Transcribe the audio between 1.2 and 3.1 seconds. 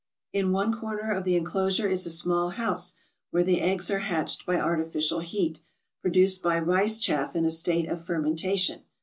the inclosure is a small house,